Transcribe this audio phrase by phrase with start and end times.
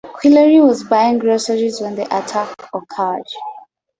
[0.15, 3.21] Quilery was buying groceries when the attack occurred.